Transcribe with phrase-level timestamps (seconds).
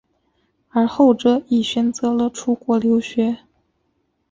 [0.69, 3.37] 而后者亦选择了出国留学。